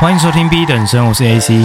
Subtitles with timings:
[0.00, 1.64] 欢迎收听 B 等生，我是 AC。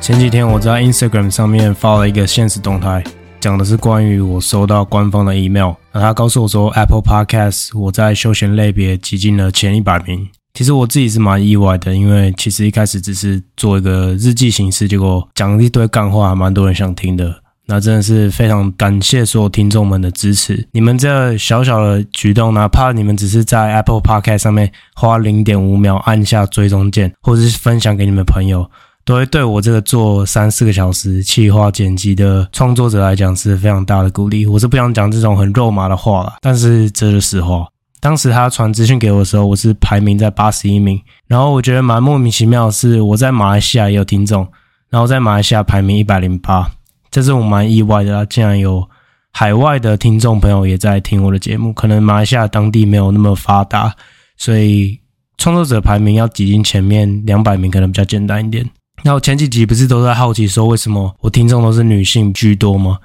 [0.00, 3.02] 前几天我在 Instagram 上面发了一个限时动态，
[3.38, 10.28] 讲的是关于我收到官方的 email，那他告诉我说 Apple Podcast 我在休闲类别挤进了前一百名。
[10.52, 17.42] 其实我自己是蛮意外的，因为其实一开始只是做一个日记形式，结果讲一堆干话，还蛮多人想听的。
[17.70, 28.68] 那真的是非常感谢所有听众们的支持，你们这小小的举动，哪怕你们只是在 Apple Podcast 上面花零点五秒按下追踪键，或者是分享给你们朋友，
[29.04, 34.44] 都会对我这个做三四个小时企划剪辑的创作者来讲是非常大的鼓励。
[34.46, 37.68] 我是不想讲这种很肉麻的话啦，但是这是实话。
[38.00, 44.48] 当时他传资讯给我的时候，我是排名在八十一名，然后我觉得蛮莫名其妙的是，我在马来西亚也有听众，
[44.90, 46.68] 然后在马来西亚排名一百零八。
[47.10, 48.88] 这是我蛮意外的啊，竟然有
[49.32, 51.72] 海外的听众朋友也在听我的节目。
[51.72, 53.94] 可能马来西亚当地没有那么发达，
[54.36, 54.98] 所以
[55.38, 58.68] 创作者排名要挤进前面两百名可能比较简单一点。
[59.02, 62.98] 那我前几集不是都在好奇说，为什么我听众都是女性居多吗？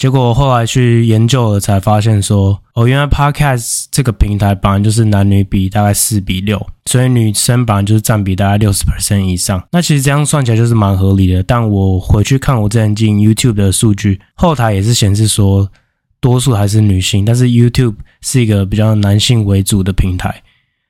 [0.00, 9.62] 结果后来去研究了，才发现说，哦，原来 Podcast 这个平台本来就是男女比大概四比六，所以女生本来就是占比大概六十 percent 以上。
[9.70, 11.42] 那其实这样算起来就是蛮合理的。
[11.42, 15.70] 但我回去看我之前进 YouTube 的数据，后台也是显示说，
[16.18, 20.42] 多数还是女性，但是 YouTube 是一个比较男性为主的平台，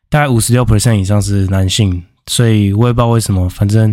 [0.08, 2.00] 大概五十六 percent 以上是男性。
[2.28, 3.92] 所以我也不知道为什么，反正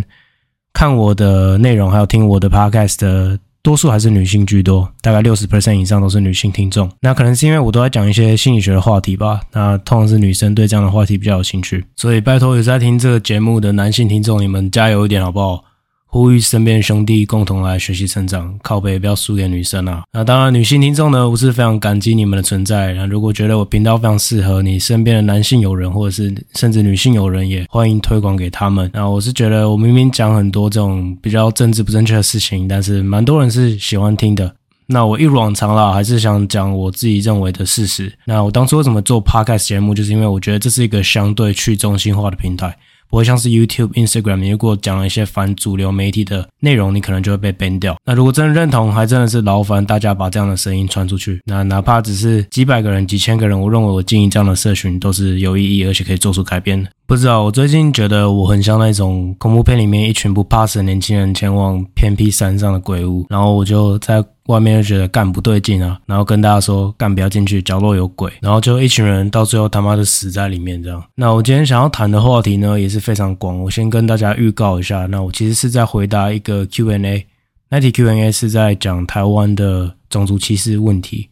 [0.72, 3.40] 看我的内容还有听我的 Podcast 的。
[3.62, 6.90] 多数还是女性居多，大概六十 percent 以上都是女性听众。
[7.00, 9.40] 那可能是因为我都在讲一些心理学的话题吧。
[9.52, 15.64] 那通常是女生对这样的话题比较有兴趣，所以拜托有在听这个节目的男性听众，你们加油一点好不好？
[16.10, 20.04] 呼吁身边的兄弟共同来学习成长，靠北不要输给女生啊！
[20.10, 22.94] 那当然，女性听众呢，我是非常感激你们的存在。
[22.94, 28.90] 那如果觉得我频道非常适合你身边的男性友人，或者是甚至女性友人，也欢迎推广给他们。
[28.94, 34.54] 那我是觉得，我明明讲很多这种比较政治不正确的事情，但是蛮多人是喜欢听的。
[34.86, 38.10] 那我一如往常啦，还是想讲我自己认为的事实。
[38.24, 42.74] 那我当初为什么做 Podcast 节目，就是因为我觉得这是一个相对去中心化的平台。
[43.10, 47.96] 不会像是 YouTube、Instagram，你如果讲了一些反主流媒体的内容，你可能就会被 ban 掉。
[48.04, 51.40] 那如果真的认同，还真的是劳烦大家把这样的声音传出去。
[51.44, 56.90] 那哪怕只是几百个人、几千个人，我认为我经营这样的社群都是有意义，而且可以做出改变的。
[57.06, 71.02] 不知道，我最近觉得我很像那种恐怖片里面一群不怕死的年轻人前往偏僻山上的鬼屋，然后我就在外面就觉得干不对劲啊，然后跟大家说干不要进去，角落有鬼，然后就一群人到最后他妈的死在里面这样。
[71.14, 77.26] 那我今天想要谈的话题呢也是非常广，我先跟大家预告一下，那我其实是在回答一个 Q&A，
[77.68, 81.28] 那题 Q&A 是在讲台湾的种族歧视问题。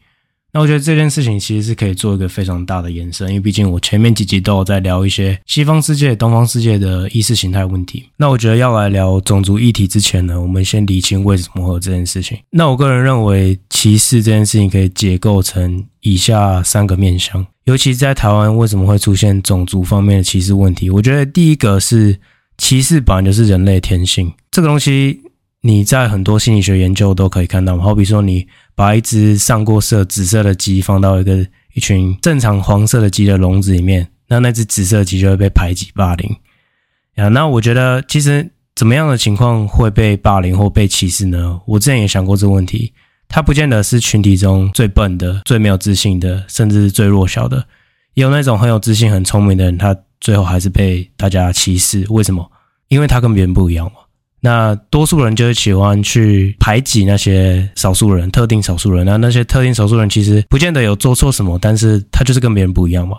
[0.57, 8.03] 那我觉得这件事情其实是可以做一个非常大的延伸，因为毕竟我前面几集都有在聊一些西方世界、东方世界的意识形态问题。
[8.17, 12.39] 那我觉得要来聊种族议题之前呢，我们先理清为什么会有这件事情。
[12.49, 20.89] 那我个人认为，歧视这件事情可以解构成以下三个面向，尤其在台湾为什么会出现种族方面的歧视问题？
[20.89, 22.19] 我觉得第一个是
[22.57, 25.21] 歧视本来就是人类天性，这个东西
[25.67, 28.47] 你在很多心理学研究都可以看到，好比说你。
[28.79, 31.39] 把一只上过色紫色的鸡放到一个
[31.73, 36.37] 一群正常黄色的鸡的笼子里面，那那只紫色鸡就会被排挤霸凌。
[37.15, 41.59] 啊，那我觉得其实怎么样的情况会被霸凌或被歧视呢？
[41.65, 42.93] 我之前也想过这个问题，
[43.29, 47.67] 它不见得是群体中最笨的、最没有自信的，甚至是最弱小的，
[48.13, 52.05] 也有那种很有自信、很聪明的人，他最后还是被大家歧视。
[52.11, 52.47] 为什么？
[52.89, 54.01] 因为他跟别人不一样嘛。
[54.41, 59.05] 那多数人就是喜欢去排挤那些少数人，特定少数人。
[59.05, 63.17] 那那些特定少数人其实不见得有做错什么，但是他就是跟别人不一样嘛。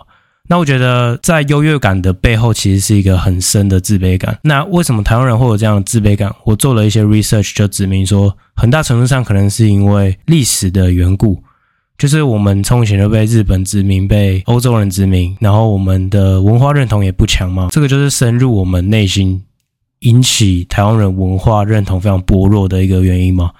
[0.50, 4.38] 那我觉得在优越感的背后，其实是一个很深的自卑感。
[4.42, 6.34] 那为什么台湾人会有这样的自卑感？
[6.44, 11.42] 我做了一些 research 就指明说，很大程度上可能是因为历史的缘故，
[11.98, 19.42] 就是我们从前就被日本殖民，被欧洲人殖民，然后我们的文化认同也不强嘛，这个就是深入我们内心。
[20.00, 23.52] 引起台湾人文化认同非常薄弱的一个原因吗？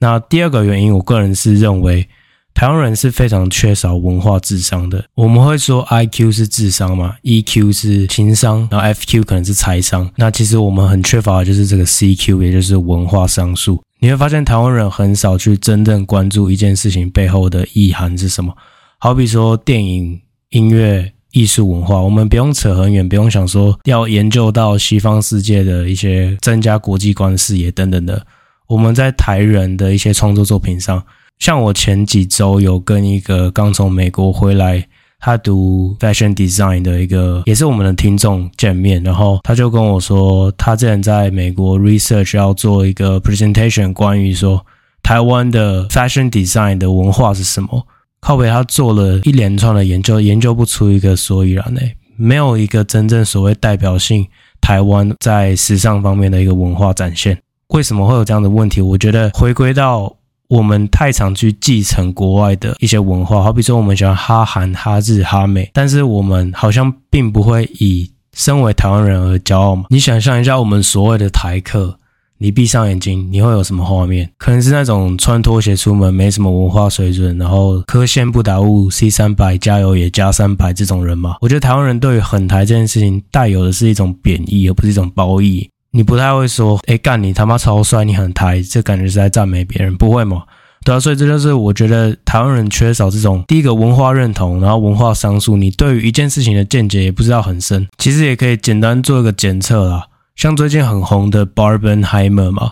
[0.00, 2.08] 那第二个原因，我个人是认为
[2.54, 5.04] 台湾人是非常缺少文化智商的。
[5.14, 10.10] 我们会说 IQ 是智商嘛，EQ 是情商，然后 FQ 可能是财商。
[10.16, 13.82] 那其实我们很缺乏的就是这个 CQ，也就是文化商数。
[14.00, 18.56] 你会发现台湾人很少去真正关注一件事情背后的意涵是什么。
[18.98, 20.20] 好比说电影、
[20.50, 21.12] 音乐。
[21.32, 28.26] 艺术文化，我们不用扯很远，不用想说要研究到西方世界的一些增加国际观视野等等的。
[28.66, 31.02] 我们在台人的一些创作作品上，
[31.38, 34.86] 像我前几周有跟一个刚从美国回来，
[35.20, 44.64] 他读 fashion design 的一个也是我们的听众见面，然后他就跟我说，他之前在美国 research 要做一个 presentation，关于说
[45.02, 47.86] 台湾的 fashion design 的文化是什么。
[48.20, 54.26] 靠北他做了一连串的研究，研究不出一个所以然诶，没有一个真正所谓代表性
[54.60, 57.38] 台湾在时尚方面的一个文化展现。
[57.68, 58.80] 为什么会有这样的问题？
[58.80, 60.12] 我觉得回归到
[60.48, 69.84] 我们太常去继承国外的一些文化，好比说我们喜欢哈韩、哈日、哈美，但是我们好像并不会以身为台湾人而骄傲嘛。
[69.90, 71.98] 你想象一下，我们所谓的台客，
[72.38, 74.30] 你闭上眼睛，你会有什么画面？
[74.38, 81.36] 可能是那种穿拖鞋出门、没什么文化水准，然后科线不达物，C 三百加油也加三百这种人嘛。
[81.40, 85.68] 我觉得台湾人对于很台这件事情带有的是一种贬义，而不是一种褒义。
[85.90, 90.42] 你不太会说，哎，干你他妈超帅，你很台，这感觉是在赞美别人，不会吗？
[90.84, 97.88] 对啊，所以这就是我觉得台湾人缺少这种第一个文化认同，然后文化商数，你对于一件事情的见解也不知道很深。
[97.98, 100.06] 其实也可以简单做一个检测啦，
[100.38, 102.70] 像最近很红的 Barbenheimer 嘛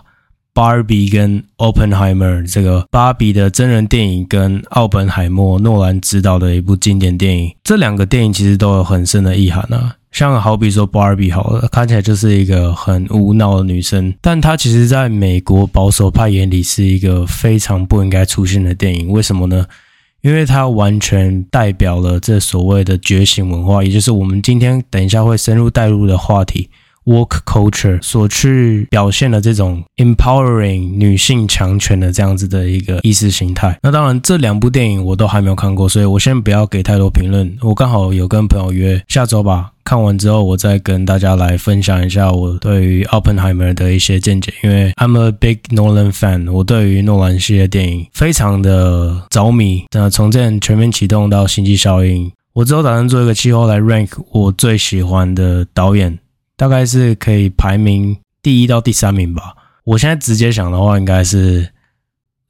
[0.55, 9.97] ，Barbie 跟 Oppenheimer 这个芭比的真人电影跟奥本海默诺兰执导的一部经典电影，这两个电影其实都有很深的意涵啊。
[10.13, 19.11] 像好比说 Barbie 好了，看起来就是一个很无脑的女生，但她其实在美国保守派眼里是一个非常不应该出现的电影。
[19.11, 19.67] 为什么呢？
[20.23, 26.71] 因为它完全代表了这所谓的觉醒文化，也就是我们今天等一下会深入带入的话题。
[27.07, 33.79] Work culture 所去表现的这种 empowering 女性强权的这样子的一个意识形态。
[33.81, 37.57] 那当然，这两部电影我都还没有看过，所以我先不要给太多评论。
[37.63, 44.53] 我刚好有跟朋友约下周吧，看完之后我再跟大家来分享一下我对于 Oppenheimer 的一些见解。
[44.65, 49.85] 因为 I'm a big Nolan fan，我对于诺兰系列电影非常的着迷。
[49.93, 56.19] 那从这样全面启动到星际效应，我之后打算做一个气候来 rank 我最喜欢的导演。
[56.57, 59.55] 大概是可以排名第一到第三名吧。
[59.85, 61.69] 我现在直接想的话，应该是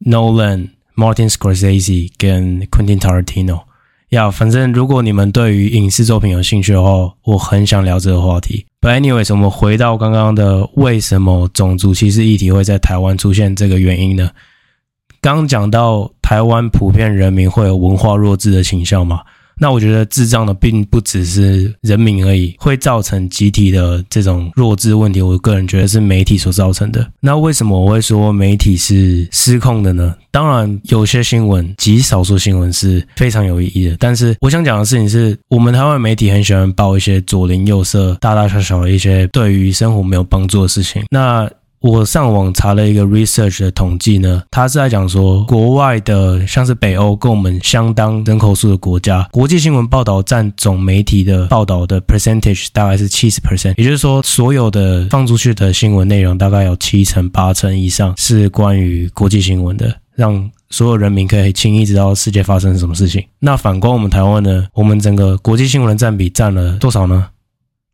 [0.05, 3.63] Nolan、Martin Scorsese 跟 Quentin Tarantino。
[4.11, 8.65] 呀，反正如果你们对于影视作品有兴趣的话，我很想聊这个话题。
[8.81, 14.31] But anyways，我们回到刚刚的为什么种族歧视议题会在台湾出现这个原因呢？
[15.21, 19.23] 刚讲到台湾普遍人民会有文化弱智的倾向嘛。
[19.59, 25.23] 那我觉得智障的并不只是人民而已，会造成集体的这种弱智问题。
[25.23, 27.11] 我个人觉得是媒体所造成的。
[27.21, 30.15] 那为什么我会说媒体是失控的呢？
[30.31, 33.97] 当然，有些新闻，极少数新闻是非常有意义的。
[33.99, 41.03] 但是我想讲的事情是，我们台湾媒体很喜欢报一些左邻右舍、大大小小的一些对于生活没有帮助的事情。
[41.11, 41.51] 那
[41.81, 63.25] 我上网查了一个 research 的统计呢，它是在讲说，国外的像是北欧跟我们相当人口数的国家，国际新闻报道占总媒体的报道的 percentage 大概是七十 percent，也就是说，所有的放出去的新闻内容大概有七成八成以上是关于国际新闻的，让所有人民可以轻易知道世界发生什么事情。
[63.39, 67.29] 那反观我们台湾呢，我们整个国际新闻的占比占了多少呢？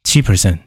[0.04, 0.58] 七 percent，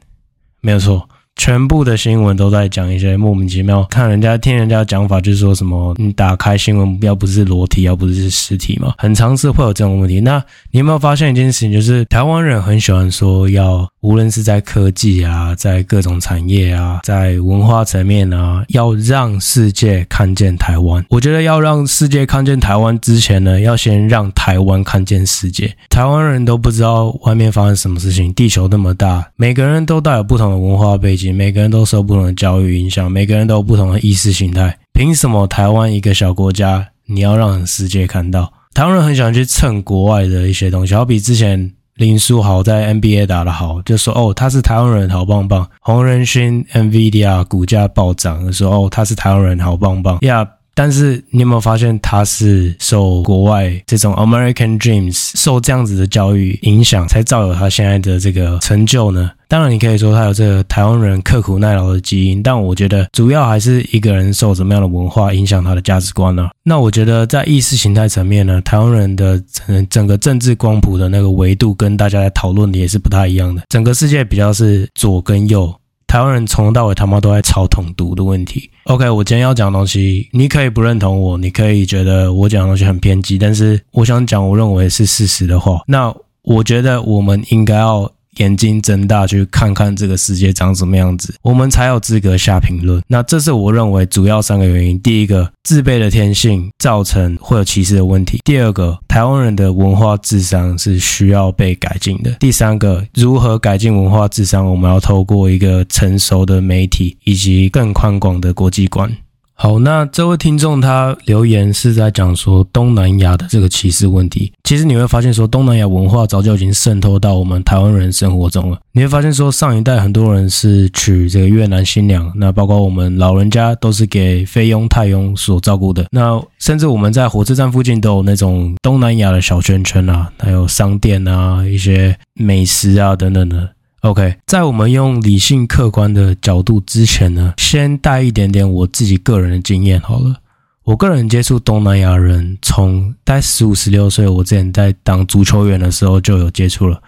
[0.61, 1.09] 没有错。
[1.35, 10.21] 全部的新闻都在讲一些莫名其妙，看人家听人家讲法，就是说什么你打开新闻要不是裸体，要不是实体嘛，很常是会有这种问题。
[10.21, 21.03] 那你有没有发现一件事情，就是台湾人很喜欢说要，无论是在科技啊，在各种产业啊，在文化层面啊，要让世界看见台湾。
[21.09, 25.75] 我觉得要让世界看见台湾之前呢，要先让台湾看见世界。
[25.89, 31.33] 台湾人都不知道外面发生什么事情，地球那么大，每个人都带有不同的文化背景。
[31.35, 34.77] 每个人都受不同的教育影响，每个人都有不同的意识形态。
[34.93, 38.53] 凭什么台湾一个小国家，你要让世界看到？
[38.75, 45.65] 台湾人很喜欢去蹭国外的一些东西，好比之前林书豪在 NBA 打得好，就说哦，他是台湾人，好棒棒。
[45.79, 50.17] 洪仁勋 NVIDIA 股价暴涨，说哦，他是台湾人，好棒棒。
[50.21, 50.45] 呀。
[50.75, 59.31] 但是你有没有发现，他是受国外这种 American Dreams 受这样子的教育影响，才造有他现在的这个成就呢？
[59.47, 66.49] 当然，你可以说他有这个台湾人刻苦耐劳的基因，但我觉得主要还是一个人受怎么样的文化影响他的价值观呢？
[66.63, 73.61] 那我觉得在意识形态层面呢，台湾人的整整个政治光谱的那个维度跟大家在讨论的也是不太一样的。
[73.69, 75.73] 整个世界比较是左跟右。
[76.15, 78.69] 台湾人从头到尾他妈都在吵统独的问题。
[78.85, 85.81] OK，我今天要讲的东西，你可以不认同我，你可以觉得我讲的东西很偏激，但是我想讲我认为是事实的话。
[85.85, 93.01] 那我觉得我们应该要眼睛睁大去看看这个世界长什么样子，我们才有资格下评论。
[93.07, 109.11] 那这是我认为主要三个原因：第一个，自卑的天性造成会有歧视的问题；第二个，台湾人的文化智商是需要被改进的；第三个，如何改进文化智商，我们要透过一个成熟的媒体以及更宽广的国际观。
[109.57, 114.51] 好，那这位听众他留言是在讲说东南亚的这个歧视问题。
[114.65, 118.77] 其实你会发现说东南亚文化早就已经渗透到我们台湾人生活中了。
[118.91, 126.05] 你会发现说上一代很多人是娶这个越南新娘，那包括我们老人家都是给菲佣、泰佣所照顾的。
[126.11, 133.69] 那甚至我们在火车站附近都有那种东南亚的小圈圈啊，还有商店啊、一些美食啊等等的。
[134.05, 140.35] OK，在我们用理性客观的角度之前呢，先带一点点我自己个人的经验好了。
[140.83, 147.01] 我个人接触东南亚人，从大概十五、十六岁，我之前在当足球员的时候就有接触了。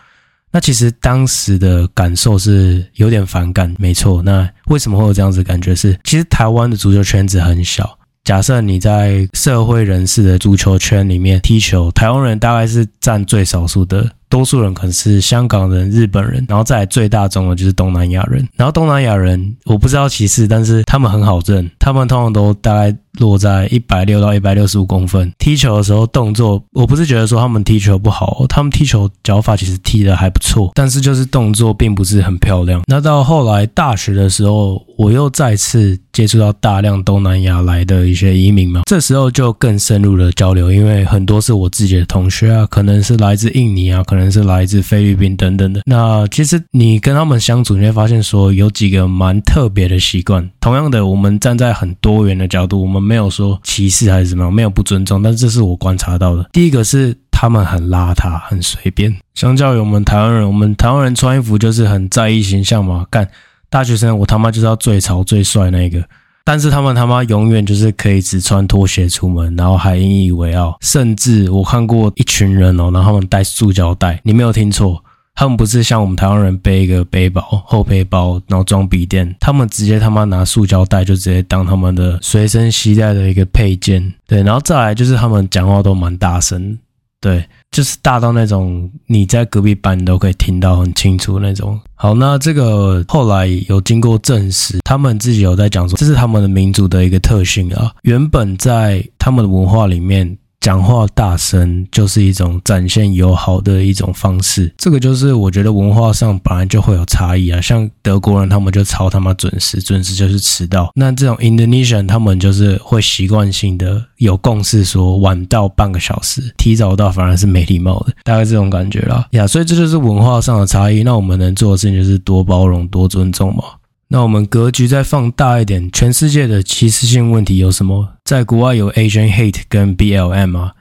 [0.51, 4.23] 那其实当时的感受是有点反感，没错。
[4.23, 5.75] 那为什么会有这样子感觉？
[5.75, 7.95] 是其实台湾的足球圈子很小。
[8.23, 14.09] 假设你在社会人士的足球圈里面踢球，台湾人大概是占最少数的。
[14.29, 18.47] 多数人可能是香港人、日本人，然后再来最大众的就是东南亚人。
[18.55, 25.31] 然后东南亚人，我不知道歧视，但是他们很好认，他们通常都大概落在一百六到一百六十五公分。
[25.39, 32.81] 踢球的时候动作，我不是觉得说他们踢球不好，他们踢球脚法其实踢得还不错，但是就是动作并不是很漂亮。
[32.87, 44.17] 那到后来大学的时候，我又再次接触到大量东南亚来的一些移民嘛，这时候就更深入的交流，因为很多是我自己的同学啊，可能是来自印尼啊，可能。
[44.17, 45.81] 可能是来自菲律宾等等的。
[45.85, 50.49] 那其实你跟他们相处，你会发现说有几个蛮特别的习惯。
[50.59, 55.23] 同样的，我们站在很多元的角度，我们没有说歧视还是怎么样，没有不尊重。
[55.23, 56.45] 但是这是我观察到的。
[56.51, 59.15] 第一个是他们很邋遢，很随便。
[59.33, 63.05] 相较于我们台湾人，我们台湾人穿衣服就是很在意形象嘛。
[63.09, 63.27] 干
[63.69, 66.03] 大学生，我他妈就是要最潮最帅那个。
[66.43, 70.77] 但是他们他妈永远就是可以只穿拖鞋出门，然后还引以为傲。
[70.81, 75.03] 甚至我看过一群人哦，然后他们带塑胶袋，你没有听错，
[75.37, 84.11] 他们不是像我们台湾人背一个背包、后背包，然后装笔电，他们直接他妈拿塑胶袋就直接当他们的随身携带的一个配件。
[84.25, 86.75] 对，然后再来就是他们讲话都蛮大声。
[87.21, 91.79] 对，就是大到那种你在隔壁班你都可以听到很清楚那种。
[91.93, 97.91] 好，那这个后来有经过证实，他们自己有在讲说，这是他们的民族的一个特性啊。
[98.01, 100.35] 原本在他们的文化里面。
[100.59, 107.61] 讲话大声就是一种展现友好的一种方式，这个就是我觉得文化上本来就会有差异啊。
[107.61, 110.91] 像德国人，他们就超他妈准时，准时就是迟到。
[110.95, 119.25] 那这种 Indonesian，他们就是会习惯性的有共识，说晚到半个小时，提早到反而是没礼貌的，大概这种感觉啦。
[119.31, 121.03] 呀，所以这就是文化上的差异。
[121.03, 123.63] 那我们能做的事情就是多包容、多尊重嘛。
[124.09, 128.13] 那我们格局再放大一点，全世界的歧视性问题有什么？
[128.23, 130.73] 在国外有 Asian Hate 跟 BLM 啊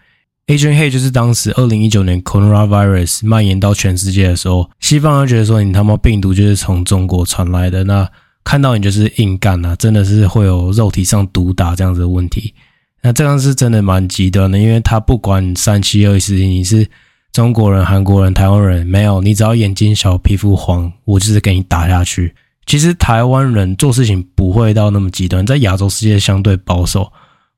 [0.47, 8.09] ，Asian Hate 就是当时二零一九年 Coronavirus 蔓延到全世界的时候，西方人觉得说你他妈病毒就是从中国传来的，那
[8.45, 12.55] 看到你就是硬干啊，真的是会有肉体上毒打这样子的问题。
[13.03, 16.89] 那这样是真的蛮极端的，因为他不管三七二十一，你是
[17.33, 22.33] 中国人、韩国人、台湾人，没有，你只要眼睛小、皮肤黄，我就是给你打下去。
[22.67, 27.11] 其实台湾人做事情不会到那么极端，在亚洲世界相对保守，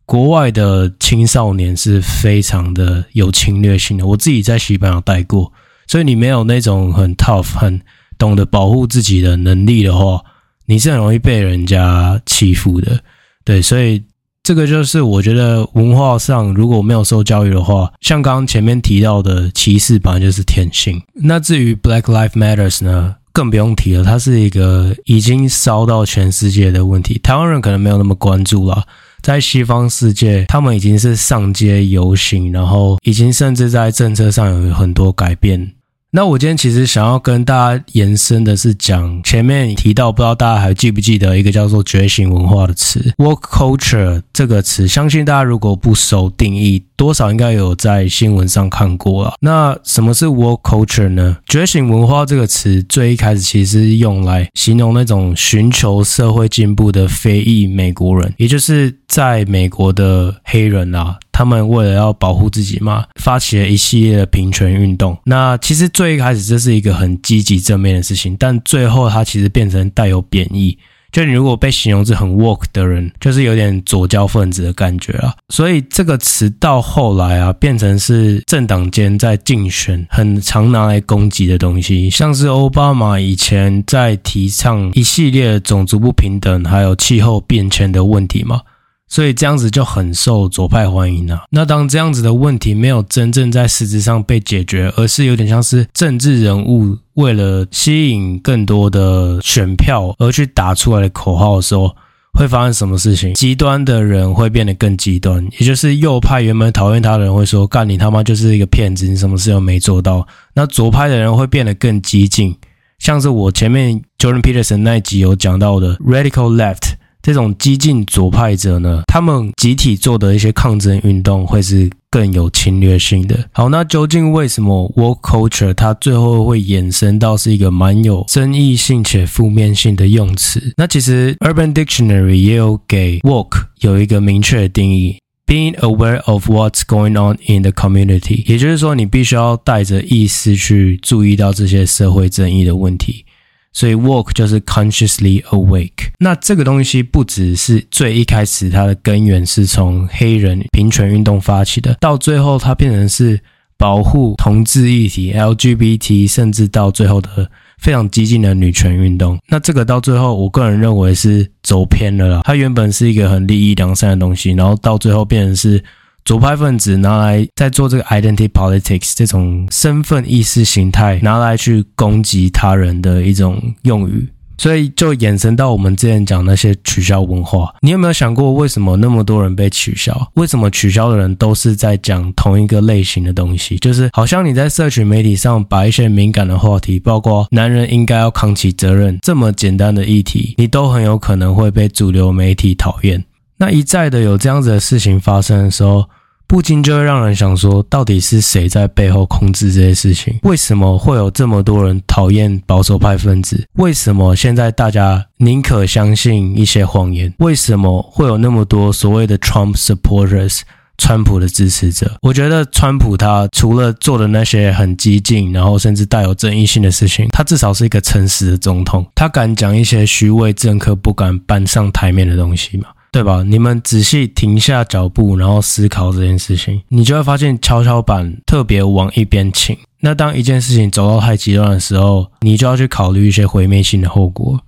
[0.05, 4.07] 国外的青少年是非常的有侵略性的。
[4.07, 5.50] 我自己在西班牙待过，
[5.87, 7.81] 所以你没有那种很 tough、很
[8.19, 10.23] 懂得保护自己的能力的话，
[10.67, 13.00] 你是很容易被人家欺负的。
[13.45, 14.03] 对，所以
[14.43, 21.03] 这个就是我觉得文化上如果没有受教育的话，像刚刚前面提到的歧视，本来就是天性。
[21.15, 23.15] 那至于 Black Lives Matters 呢？
[23.38, 27.21] 更不用提了，它是一个已经烧到全世界的问题。
[27.23, 28.83] 台湾人可能没有那么关注了，
[29.23, 35.71] 在西方世界，他们已经是上街游行，然后已经甚至在政策上有很多改变。
[36.11, 49.35] 那我今天其实想要跟大家延伸的是讲前面提到，不知道大家还记不记得一个叫做“觉醒文化”的词，work culture” 这个词，相信大家如果不熟定义，多少应该有在新闻上看过啊。
[49.41, 51.37] 那什么是 work culture 呢？
[51.47, 65.16] 觉醒文化这个词最一开始其实是用来形容那种寻求社会进步的非裔美国人，也就是在美国的黑人啊，他们为了要保护自己嘛，发起了一系列的平权运动。
[65.23, 70.76] 那其实最一开始这是一个很积极正面的事情，但最后它其实变成带有贬义。
[71.12, 75.33] 就你如果被形容是很 work 的人，就是有点左交分子的感觉啊。
[75.49, 88.61] 所以这个词到后来啊，变成是政党间在竞选很常拿来攻击的东西，像是奥巴马以前在提倡一系列种族不平等，还有气候变迁的问题嘛。
[89.09, 91.43] 所以这样子就很受左派欢迎啊。
[91.50, 101.91] 那当这样子的问题没有真正在实质上被解决，而是有点像是政治人物为了吸引更多的选票而去打出来的口号的时候，
[102.35, 103.33] 会发生什么事情？
[103.35, 112.55] 极端的人会变得更极端，也就是右派原本讨厌他的人会说：“干你他妈就是一个骗子，你什么事都没做到。”那左派的人会变得更激进，
[112.99, 116.99] 像是我前面 Jordan Peterson 那一集有讲到的 Radical Left。
[117.28, 123.38] 这种激进左派者呢，他们集体做的一些抗争运动会是更有侵略性的。
[123.52, 130.73] 好，那究竟为什么 work culture 它最后会衍生到是一个蛮有争议性且负面性的用词？
[130.78, 143.26] 那其实 Urban Dictionary 也有给 work 有一个明确的定义：being aware of what's going on in the community，也就是说，你必须要带着意识去注意到这些社会争议的问题。
[143.72, 146.10] 所以 woke 就是 consciously awake。
[146.18, 153.40] 那这个东西不只是最一开始它的根源是从黑人平权运动发起的，到最后它变成是
[153.76, 157.48] 保护同志议题 LGBT，甚至到最后的
[157.78, 159.38] 非常激进的女权运动。
[159.48, 162.40] 那这个到最后，我个人认为是走偏了啦。
[162.44, 165.82] 它原本是一个很利益良善的东西，然后到最后变成是。
[166.28, 177.75] 左派分子拿来在做这个 identity politics 这种身份意识形态，拿来去攻击他人的一种用语，所以就衍生到我们之前讲那些取消文化。
[177.80, 180.30] 你有没有想过，为什么那么多人被取消？
[180.35, 183.78] 为什么取消的人都是在讲同一个类型的东西？
[183.78, 193.25] 就是好像你在社群媒体上把一些敏感的话题，包括男人应该要扛起责任这么简单的议题，你都很有可能会被主流媒体讨厌。
[193.61, 196.04] 那一再的有这样子的事情发生的时候，
[196.49, 200.38] 不禁就会让人想说，到底是谁在背后控制这些事情？
[200.45, 203.69] 为什么会有这么多人讨厌保守派分子？
[203.75, 207.33] 为什么现在大家宁可相信一些谎言？
[207.40, 210.61] 为什么会有那么多所谓的 Trump supporters，
[210.97, 212.17] 川普的支持者？
[212.23, 222.88] 我觉得川普他除了做的那些很激进，然后甚至带有争议性的事情，他至少是一个诚实的总统，他敢讲一些虚伪政客不敢搬上台面的东西嘛？
[223.11, 223.42] 对吧？
[223.42, 229.77] 你们仔细停下脚步，然后思考这件事情，你就会发现跷跷板特别往一边倾。
[230.01, 234.61] 那当一件事情走到太极端的时候，你就要去考虑一些毁灭性的后果。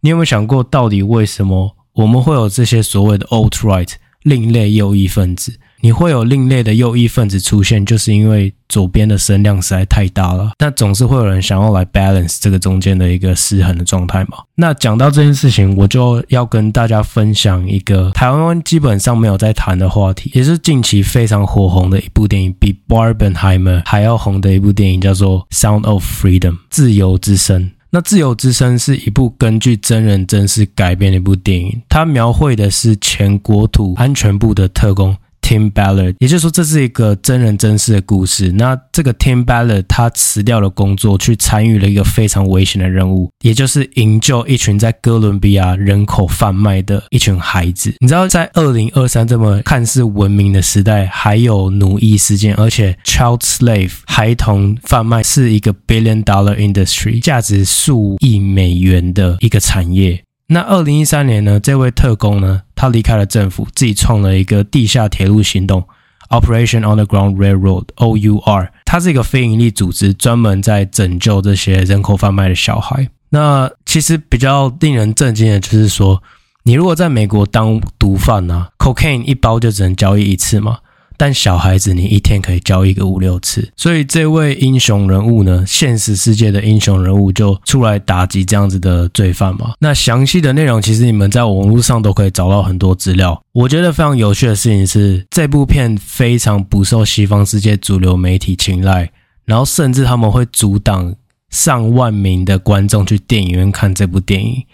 [0.00, 5.58] 你有没有想过，到底为什么我们会有这些所谓的 alt-right 另类右翼分子？
[5.84, 10.52] 你会有另类的右翼分子出现，就是因为左边的声量实在太大了。
[10.58, 14.38] 那总是会有人想要来 balance 这个中间的一个失衡的状态嘛。
[14.54, 27.70] 那讲到这件事情，我就要跟大家分享一个台湾基本上没有在谈的话题，也是近期非常火红的一部电影，比 Barbenheimer 还要红的一部电影，叫做《Sound of Freedom》自由之声。
[27.90, 35.14] 那《自由之声》是一部根据真人真事改编的一部电影，它描绘的是前国土安全部的特工。
[35.44, 38.50] Tim Ballard，也就是说，这是一个真人真事的故事。
[38.52, 47.94] 那这个 Tim Ballard 他辞掉了工作，去参与了一个非常危险的任务，也就是营救一群在哥伦比亚人口贩卖的一群孩子。
[48.00, 60.22] 你知道，在二零二三这么看似文明的时代，还有奴役事件，而且 child slave 孩童贩卖是一个 billion dollar industry，价值数亿美元的一个产业。
[60.46, 65.82] 那二零一三年呢，这位特工呢，他离开了政府，自己创了一个地下铁路行动
[66.28, 68.68] （Operation Underground Railroad，OUR）。
[68.84, 73.08] 它是一个非营利组织，专门在拯救这些人口贩卖的小孩。
[73.30, 76.22] 那其实比较令人震惊的就是说，
[76.64, 80.78] 你如果在美国当毒贩呢、啊，cocaine 一包就只能交易一次嘛。
[81.16, 89.74] 但小孩子，你一天可以交易个五六次，所以这位英雄人物呢，现实世界的英雄人物就出来打击这样子的罪犯嘛。
[89.78, 93.40] 那详细的内容其实你们在网络上都可以找到很多资料。
[93.52, 99.10] 我觉得非常有趣的事情是，这部片非常不受西方世界主流媒体青睐，
[99.44, 101.14] 然后甚至他们会阻挡
[101.50, 104.64] 上万名的观众去电影院看这部电影。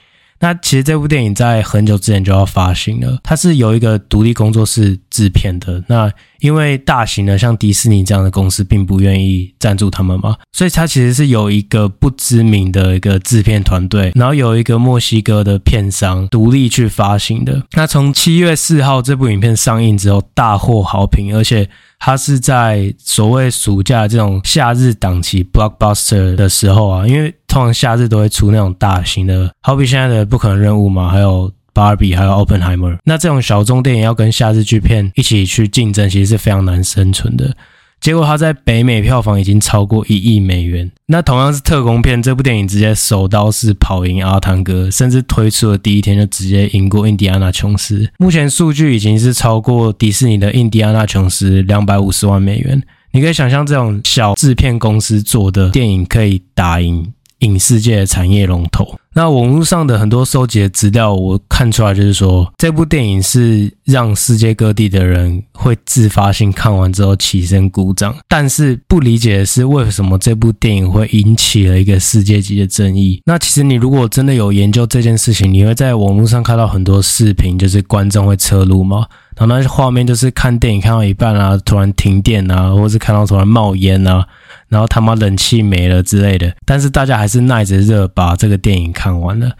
[0.40, 5.82] 那其实这部电影在很久之前就要发行了，它是由一个独立工作室制片的。
[5.86, 17.62] 那因为大型的像迪士尼这样的公司并不愿意赞助他们嘛，所以它其实是有一个不知名的一个制片团队，然后有一个墨西哥的片商独立去发行的。
[17.72, 32.94] 那从七月四号这部影片上映之后，大获好评，而且它是在所谓暑假这种夏日档期 blockbuster 的时候啊，因为通常夏日都会出那种大型的，好比现在的《不可能任务》嘛，还有《芭比》，还有《Openheimer》。
[33.04, 37.56] 那这种小众电影要跟夏日巨片一起去竞争，其实是非常难生存的。
[38.00, 40.90] 结果他在北美票房已经超过一亿美元。
[41.06, 48.08] 那同样是特工片，这部电影直接手刀式跑赢阿汤哥，甚至推出的第一天就直接赢过印第安纳琼斯。
[48.18, 52.80] 目前数据已经是超过迪士尼的印第安纳琼斯两百五十万美元。
[53.12, 58.96] 你可以想象，这种小制片公司做的电影可以打赢影视界的产业龙头。
[59.12, 68.14] 那网络上的很多收集的资料，我看出来就是说，这部电影是让世界各地的人会自发性看完之后起身鼓掌。
[68.28, 73.20] 但是不理解的是，为什么这部电影会引起了一个世界级的争议？
[73.26, 79.04] 那其实你如果真的有研究这件事情，你会在网络上看到很多视频，就是观众会侧录吗？
[79.40, 84.26] 然后那些画面就是看电影看到一半啊，突然停电啊，或是看到突然冒烟啊。
[84.68, 89.50] 然后他妈冷气没了之类的，但是大家还是耐着热把这个电影看完了。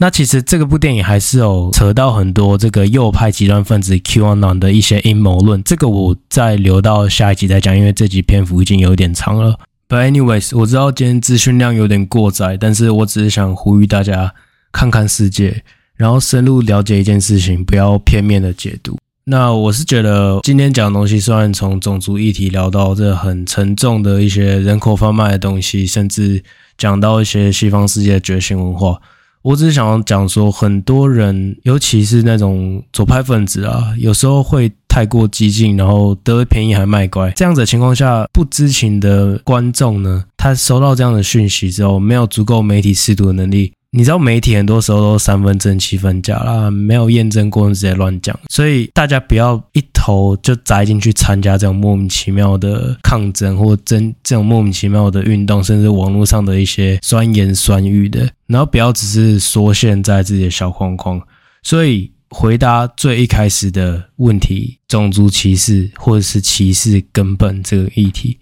[0.00, 9.56] 那其实这个部电影还是有扯到很多这个右派极端分子 QAnon 的一些阴谋论，这个我再留到下一集再讲，因为这集篇幅已经有点长了。
[9.88, 14.34] But anyways，我知道今天资讯量有点过载，但是我只是想呼吁大家
[14.72, 15.62] 看看世界，
[15.96, 18.98] 然后深入了解一件事情，不要片面的解读。
[19.30, 26.42] 那我是觉得今天讲的东西，虽然从种族议题聊到这很沉重的一些人口贩卖的东西，甚至
[26.78, 28.98] 讲到一些西方世界的觉醒文化，
[29.42, 37.30] 我只是想要讲说，很多人，尤其是那种左派分子啊，有时候会太过激进，然后得便宜还卖乖。
[37.32, 43.74] 这样子的情况下，不知情的观众呢，他收到这样的讯息之后，没有足够媒体识读的能力。
[43.90, 61.18] 你知道媒体很多时候都三分真七分假啦，没有验证过直接乱讲，所以大家不要一头就栽进去参加这种莫名其妙的抗争或争这种莫名其妙的运动，甚至网络上的一些酸言酸语的，然后不要只是缩限在自己的小框框。
[61.62, 68.38] 所以回答最一开始的问题，种族歧视或者是歧视根本这个议题。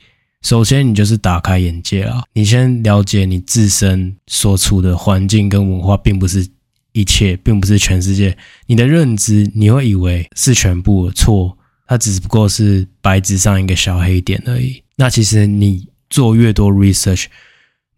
[0.46, 2.22] 首先，你就是打开眼界啊！
[2.32, 6.46] 你先了解你自身所处的环境跟文化，并不是
[6.92, 8.38] 一切，并不是全世界。
[8.68, 14.80] 你的认知，你会以为是全部错，它只不过是白纸上一个小黑点而已。
[14.94, 17.24] 那其实你做越多 research，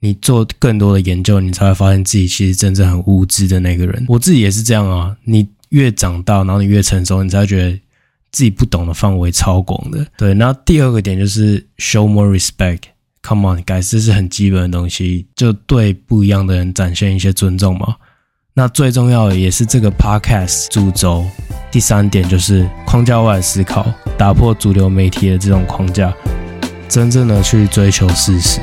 [0.00, 4.06] 你做更多的研究，你才会发现自己其实真正很无知的那个人。
[4.08, 5.14] 我自己也是这样啊！
[5.24, 7.78] 你越长大，然后你越成熟，你才会觉得。
[8.30, 10.34] 自己不懂的范围超广的，对。
[10.34, 17.96] 那第二个点就是 show more respect，come on，guys，这是很基本的东西，就对不一样的人展现一些尊重嘛。
[18.54, 21.24] 那最重要的也是这个 podcast 主轴，
[21.70, 23.86] 第三点就是框架外的思考，
[24.18, 26.12] 打破主流媒体的这种框架，
[26.88, 28.60] 真正的去追求事实，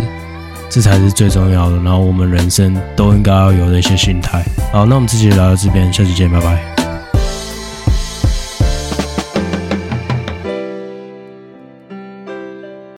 [0.69, 1.78] 这才是最重要的。
[1.78, 4.43] 然后我们人生都应该要有的一些心态。
[4.73, 6.74] 好，那我们这期就聊到这边，下期见，拜拜。